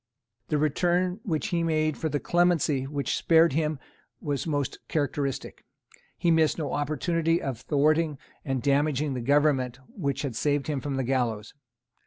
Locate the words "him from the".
10.65-11.03